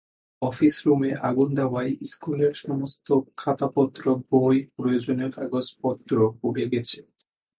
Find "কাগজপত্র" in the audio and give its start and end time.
5.31-6.15